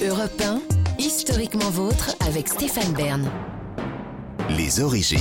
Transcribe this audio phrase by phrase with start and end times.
[0.00, 0.60] Europe 1,
[1.00, 3.28] historiquement vôtre avec Stéphane Bern.
[4.56, 5.18] Les origines.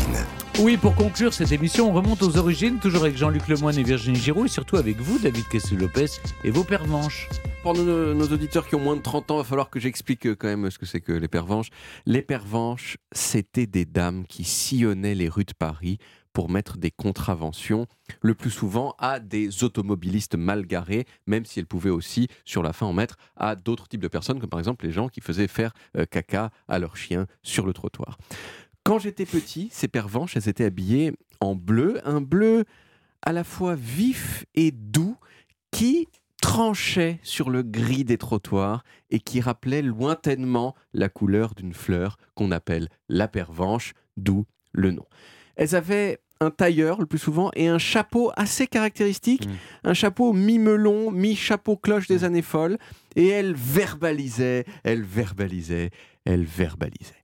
[0.60, 4.20] Oui, pour conclure cette émission, on remonte aux origines, toujours avec Jean-Luc Lemoyne et Virginie
[4.20, 7.28] Giraud, et surtout avec vous, David Kessel-Lopez, et vos pervenches.
[7.64, 10.28] Pour nos, nos auditeurs qui ont moins de 30 ans, il va falloir que j'explique
[10.28, 11.70] euh, quand même ce que c'est que les pervenches.
[12.06, 15.98] Les pervenches, c'était des dames qui sillonnaient les rues de Paris
[16.38, 17.88] pour mettre des contraventions,
[18.22, 22.74] le plus souvent à des automobilistes mal garés, même si elles pouvaient aussi, sur la
[22.74, 25.48] fin, en mettre à d'autres types de personnes, comme par exemple les gens qui faisaient
[25.48, 28.20] faire euh, caca à leurs chiens sur le trottoir.
[28.84, 31.12] Quand j'étais petit, ces pervenches, elles étaient habillées
[31.42, 32.66] en bleu, un bleu
[33.24, 35.18] à la fois vif et doux
[35.72, 36.08] qui
[36.40, 42.52] tranchait sur le gris des trottoirs et qui rappelait lointainement la couleur d'une fleur qu'on
[42.52, 45.08] appelle la pervenche, d'où le nom.
[45.56, 49.52] Elles avaient un tailleur le plus souvent et un chapeau assez caractéristique, Mm.
[49.86, 52.78] un chapeau mi-melon, mi-chapeau cloche des années folles,
[53.16, 55.92] et elles verbalisaient, elles verbalisaient,
[56.26, 57.24] elles verbalisaient.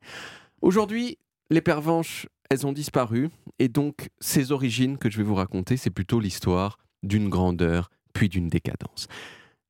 [0.62, 1.18] Aujourd'hui,
[1.50, 3.30] les pervenches, elles ont disparu,
[3.60, 8.30] et donc ces origines que je vais vous raconter, c'est plutôt l'histoire d'une grandeur puis
[8.30, 9.08] d'une décadence.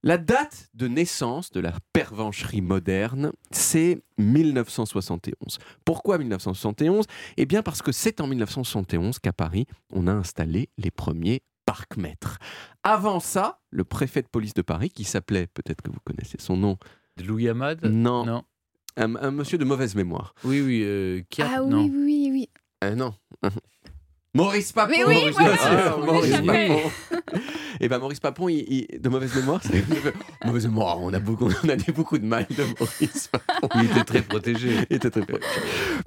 [0.05, 5.59] La date de naissance de la pervencherie moderne, c'est 1971.
[5.85, 7.05] Pourquoi 1971
[7.37, 12.37] Eh bien parce que c'est en 1971 qu'à Paris, on a installé les premiers parcs-mètres.
[12.83, 16.57] Avant ça, le préfet de police de Paris, qui s'appelait, peut-être que vous connaissez son
[16.57, 16.77] nom,
[17.25, 17.85] Louis Hamad?
[17.85, 18.43] Non, Non.
[18.97, 20.35] Un, un monsieur de mauvaise mémoire.
[20.43, 21.83] Oui, oui, euh, Kiat, Ah non.
[21.85, 22.49] oui, oui, oui.
[22.83, 23.15] Euh, non.
[24.35, 24.91] Maurice Papon.
[24.97, 26.31] Mais oui, Maurice voilà, Maurice.
[26.41, 27.41] Papon.
[27.83, 29.83] Et ben Maurice Papon, il- il- de mauvaise mémoire, c'est
[30.45, 31.01] mauvaise mémoire.
[31.01, 33.67] On a beaucoup, on a des- beaucoup de mal de Maurice Papon.
[33.75, 34.69] Il était très protégé.
[34.89, 35.41] Il était très proche.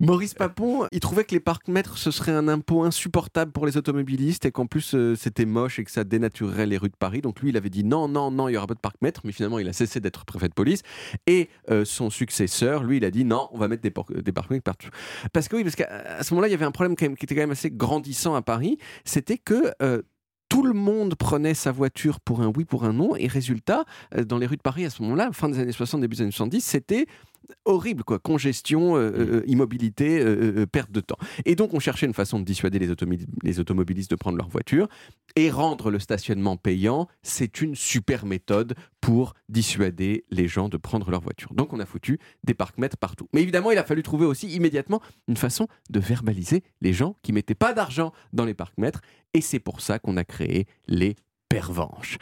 [0.01, 4.47] Maurice Papon, il trouvait que les parcs-mètres, ce serait un impôt insupportable pour les automobilistes
[4.47, 7.21] et qu'en plus euh, c'était moche et que ça dénaturerait les rues de Paris.
[7.21, 9.21] Donc lui, il avait dit non, non, non, il n'y aura pas de parcs-mètres.
[9.25, 10.81] Mais finalement, il a cessé d'être préfet de police.
[11.27, 14.89] Et euh, son successeur, lui, il a dit non, on va mettre des, parcs-mètres partout.
[15.35, 17.27] Parce que oui, parce qu'à ce moment-là, il y avait un problème quand même, qui
[17.27, 18.79] était quand même assez grandissant à Paris.
[19.05, 19.73] C'était que.
[19.83, 20.01] euh,
[20.49, 23.85] tout le monde prenait sa voiture pour un oui, pour un non, et résultat,
[24.15, 26.23] euh, dans les rues de Paris à ce moment-là, fin des années 60, début des
[26.23, 27.07] années 70, c'était
[27.65, 28.19] horrible, quoi.
[28.19, 31.19] Congestion, euh, immobilité, euh, euh, perte de temps.
[31.45, 34.89] Et donc, on cherchait une façon de dissuader les automobilistes de prendre leur voiture.
[35.37, 41.11] Et rendre le stationnement payant, c'est une super méthode pour dissuader les gens de prendre
[41.11, 41.53] leur voiture.
[41.55, 43.29] Donc, on a foutu des parcs-mètres partout.
[43.33, 47.33] Mais évidemment, il a fallu trouver aussi immédiatement une façon de verbaliser les gens qui
[47.33, 49.01] mettaient pas d'argent dans les parcs-mètres.
[49.35, 51.17] Et c'est pour ça qu'on a créé les
[51.49, 52.19] pervenches.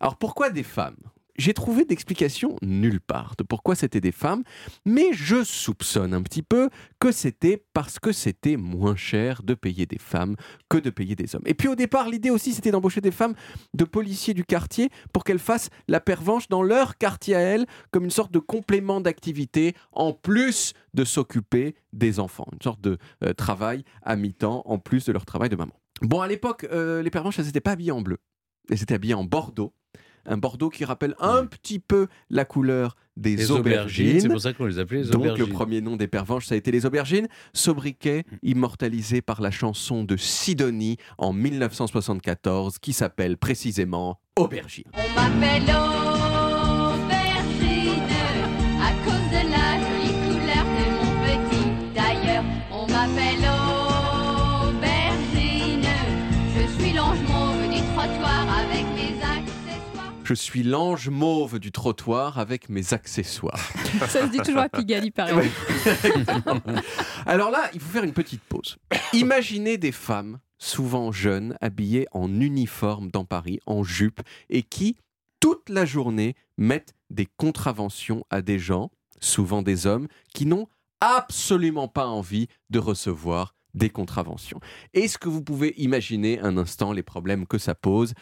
[0.00, 0.96] Alors, pourquoi des femmes?
[1.36, 4.42] J'ai trouvé d'explication nulle part de pourquoi c'était des femmes,
[4.84, 6.68] mais je soupçonne un petit peu
[7.00, 10.36] que c'était parce que c'était moins cher de payer des femmes
[10.68, 11.42] que de payer des hommes.
[11.46, 13.34] Et puis au départ, l'idée aussi, c'était d'embaucher des femmes
[13.74, 18.04] de policiers du quartier pour qu'elles fassent la pervenche dans leur quartier à elles, comme
[18.04, 23.32] une sorte de complément d'activité, en plus de s'occuper des enfants, une sorte de euh,
[23.32, 25.72] travail à mi-temps, en plus de leur travail de maman.
[26.02, 28.18] Bon, à l'époque, euh, les pervenches, elles n'étaient pas habillées en bleu,
[28.70, 29.72] elles étaient habillées en bordeaux.
[30.26, 34.06] Un bordeaux qui rappelle un petit peu la couleur des, Les aubergines.
[34.06, 35.46] aubergines, c'est pour ça qu'on les appelait les Donc aubergines.
[35.46, 37.28] le premier nom des pervenches, ça a été les aubergines.
[37.52, 44.84] Sobriquet immortalisé par la chanson de Sidonie en 1974 qui s'appelle précisément Aubergine.
[44.94, 46.11] On m'appelle
[60.24, 63.58] Je suis l'ange mauve du trottoir avec mes accessoires.
[64.08, 65.34] Ça se dit toujours à Pigalle, il paraît.
[65.34, 65.50] Ouais.
[67.26, 68.76] Alors là, il faut faire une petite pause.
[69.12, 74.96] Imaginez des femmes, souvent jeunes, habillées en uniforme dans Paris, en jupe, et qui,
[75.40, 78.90] toute la journée, mettent des contraventions à des gens,
[79.20, 80.68] souvent des hommes, qui n'ont
[81.00, 84.60] absolument pas envie de recevoir des contraventions.
[84.94, 88.14] Est-ce que vous pouvez imaginer un instant les problèmes que ça pose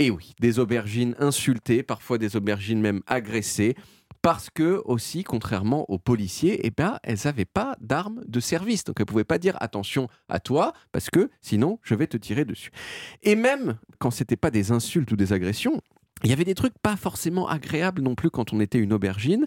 [0.00, 3.76] Et oui, des aubergines insultées, parfois des aubergines même agressées,
[4.22, 8.82] parce que aussi, contrairement aux policiers, eh ben, elles n'avaient pas d'armes de service.
[8.84, 12.16] Donc elles ne pouvaient pas dire attention à toi, parce que sinon je vais te
[12.16, 12.70] tirer dessus.
[13.22, 15.82] Et même quand c'était pas des insultes ou des agressions,
[16.24, 19.46] il y avait des trucs pas forcément agréables non plus quand on était une aubergine.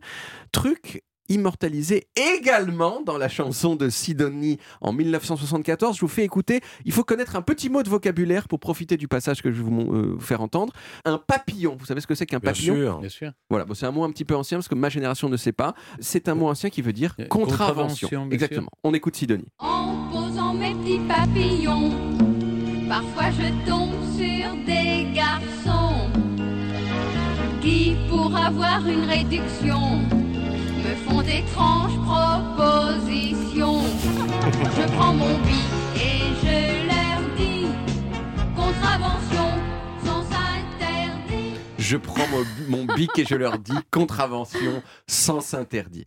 [0.51, 5.95] Trucs immortalisés également dans la chanson de Sidonie en 1974.
[5.95, 6.61] Je vous fais écouter.
[6.85, 9.63] Il faut connaître un petit mot de vocabulaire pour profiter du passage que je vais
[9.69, 10.73] vous euh, vous faire entendre.
[11.05, 11.75] Un papillon.
[11.79, 12.99] Vous savez ce que c'est qu'un Bien papillon sûr.
[12.99, 13.31] Bien sûr.
[13.49, 15.51] voilà, bon, c'est un mot un petit peu ancien parce que ma génération ne sait
[15.53, 15.73] pas.
[15.99, 18.29] C'est un mot ancien qui veut dire Euh, contravention.
[18.31, 18.69] Exactement.
[18.83, 19.47] On écoute Sidonie.
[19.59, 21.91] En posant mes petits papillons,
[22.89, 26.09] parfois je tombe sur des garçons
[27.61, 30.01] qui, pour avoir une réduction,
[31.27, 33.81] étrange proposition.
[34.75, 35.65] Je prends mon bic
[35.95, 37.67] et je leur dis
[38.55, 39.49] contravention,
[40.03, 41.53] sens interdit.
[41.77, 46.05] Je prends mon, mon bic et je leur dis contravention, sens interdit.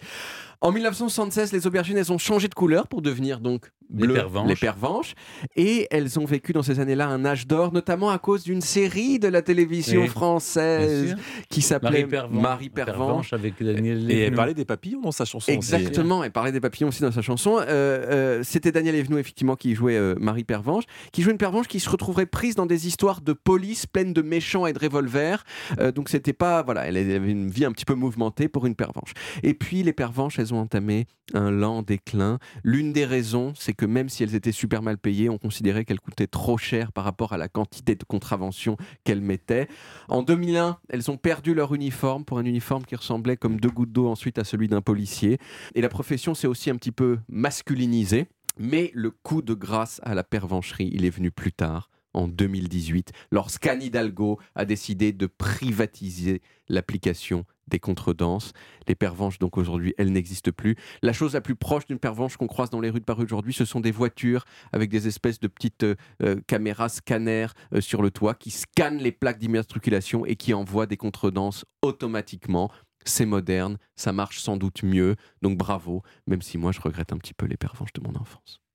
[0.61, 4.49] En 1976, les aubergines, elles ont changé de couleur pour devenir donc Les pervenches.
[4.49, 5.15] les pervenches.
[5.57, 9.19] Et elles ont vécu dans ces années-là un âge d'or, notamment à cause d'une série
[9.19, 11.17] de la télévision Oui, française
[11.49, 12.43] qui s'appelait Marie Pervenche.
[12.43, 13.33] Marie Pervenche.
[13.33, 15.51] avec Daniel Et elle parlait des papillons dans sa chanson.
[15.53, 17.59] Exactement, elle parlait des papillons aussi dans sa chanson.
[17.59, 21.69] Euh, euh, C'était Daniel Evenou, effectivement, qui jouait euh, Marie Pervenche, qui jouait une Pervenche
[21.69, 25.45] qui se retrouverait prise dans des histoires de police pleines de méchants et de revolvers.
[25.79, 28.75] Euh, donc c'était pas, voilà, elle avait une vie un petit peu mouvementée pour une
[28.75, 29.13] Pervenche.
[29.43, 32.39] Et puis les Pervenches, elles ont entamé un lent déclin.
[32.63, 36.01] L'une des raisons, c'est que même si elles étaient super mal payées, on considérait qu'elles
[36.01, 39.69] coûtaient trop cher par rapport à la quantité de contraventions qu'elles mettaient.
[40.09, 43.93] En 2001, elles ont perdu leur uniforme pour un uniforme qui ressemblait comme deux gouttes
[43.93, 45.39] d'eau ensuite à celui d'un policier.
[45.75, 48.27] Et la profession s'est aussi un petit peu masculinisée.
[48.59, 53.13] Mais le coup de grâce à la pervencherie, il est venu plus tard, en 2018,
[53.31, 58.53] lorsqu'Anne Hidalgo a décidé de privatiser l'application des contredanses.
[58.89, 60.77] Les pervenches, donc aujourd'hui, elles n'existent plus.
[61.03, 63.53] La chose la plus proche d'une pervenche qu'on croise dans les rues de Paris aujourd'hui,
[63.53, 68.03] ce sont des voitures avec des espèces de petites euh, euh, caméras scanners euh, sur
[68.03, 72.71] le toit qui scannent les plaques d'immatriculation et qui envoient des contredanses automatiquement.
[73.05, 77.19] C'est moderne, ça marche sans doute mieux, donc bravo, même si moi je regrette un
[77.19, 78.66] petit peu les pervenches de mon enfance.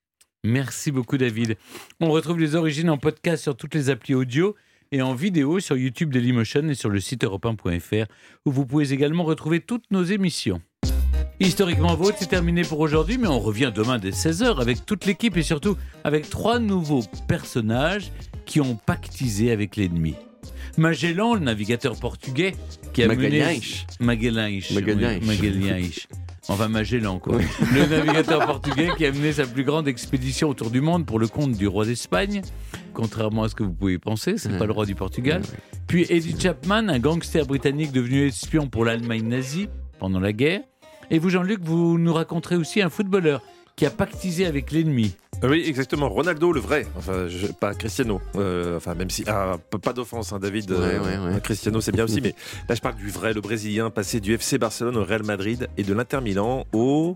[0.43, 1.55] Merci beaucoup, David.
[1.99, 4.55] On retrouve les origines en podcast sur toutes les applis audio
[4.91, 7.47] et en vidéo sur YouTube Dailymotion et sur le site europe
[8.45, 10.59] où vous pouvez également retrouver toutes nos émissions.
[11.39, 15.37] Historiquement Vôtre, c'est terminé pour aujourd'hui, mais on revient demain dès 16h avec toute l'équipe
[15.37, 18.11] et surtout avec trois nouveaux personnages
[18.45, 20.15] qui ont pactisé avec l'ennemi.
[20.77, 22.55] Magellan, le navigateur portugais,
[22.93, 23.29] qui a mené...
[23.29, 23.85] Magalhães.
[23.99, 24.61] Magalhães.
[24.71, 26.07] oui, Magalhães.
[26.47, 27.37] Enfin, Magellan, quoi.
[27.73, 31.27] Le navigateur portugais qui a mené sa plus grande expédition autour du monde pour le
[31.27, 32.41] compte du roi d'Espagne.
[32.93, 34.57] Contrairement à ce que vous pouvez penser, c'est Ouais.
[34.57, 35.41] pas le roi du Portugal.
[35.41, 35.57] Ouais.
[35.87, 40.61] Puis Eddie Chapman, un gangster britannique devenu espion pour l'Allemagne nazie pendant la guerre.
[41.11, 43.41] Et vous, Jean-Luc, vous nous raconterez aussi un footballeur
[43.75, 45.15] qui a pactisé avec l'ennemi.
[45.43, 46.07] Ah Oui, exactement.
[46.09, 46.85] Ronaldo, le vrai.
[46.95, 48.21] Enfin, je- pas Cristiano.
[48.35, 49.23] Euh, enfin, même si.
[49.27, 50.69] ah, pas d'offense, hein, David.
[50.71, 51.41] Ouais, euh, ouais, ouais.
[51.41, 52.21] Cristiano, c'est bien aussi.
[52.21, 52.35] mais
[52.69, 55.83] là, je parle du vrai, le Brésilien, passé du FC Barcelone au Real Madrid et
[55.83, 57.15] de l'Inter Milan au.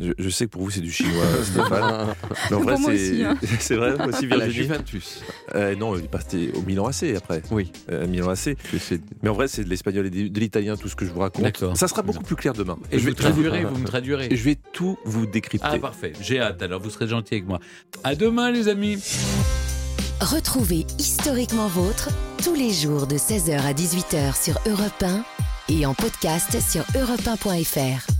[0.00, 2.14] Je, je sais que pour vous, c'est du chinois, Stéphane.
[2.50, 3.36] Mais en vrai, c'est aussi, hein.
[3.60, 4.52] c'est vrai aussi, À la Virginie.
[4.52, 5.22] Juventus.
[5.54, 7.42] Euh, non, il est passé au Milan AC après.
[7.50, 8.56] Oui, Euh, Milan AC.
[9.22, 11.44] Mais en vrai, c'est de l'espagnol et de l'italien, tout ce que je vous raconte.
[11.44, 11.76] D'accord.
[11.76, 12.78] Ça sera beaucoup plus clair demain.
[12.90, 14.28] Et je vous vais, traduirez, vous me traduirez.
[14.30, 15.68] et je vais tout vous décrypter.
[15.70, 16.14] Ah, parfait.
[16.20, 16.62] J'ai hâte.
[16.62, 17.60] Alors, vous serez gentil avec moi.
[18.02, 18.98] À demain, les amis.
[20.20, 22.08] Retrouvez Historiquement Vôtre
[22.44, 25.24] tous les jours de 16h à 18h sur Europe 1
[25.68, 28.11] et en podcast sur europe1.fr.